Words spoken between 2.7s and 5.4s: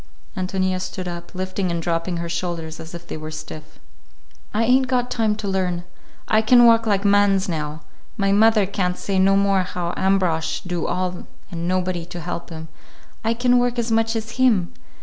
as if they were stiff. "I ain't got time